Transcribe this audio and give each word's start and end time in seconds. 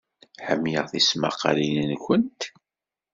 Ḥemmleɣ 0.45 0.85
tismaqqalin-nwent. 0.91 2.41